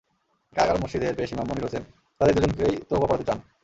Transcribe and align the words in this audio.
কারাগার 0.53 0.81
মসজিদের 0.83 1.17
পেশ 1.17 1.29
ইমাম 1.31 1.47
মনির 1.47 1.65
হোসেন 1.65 1.83
তাঁদের 2.21 2.35
দুজনকেই 2.35 2.75
তওবা 2.89 3.07
পড়াতে 3.07 3.25
যান। 3.27 3.39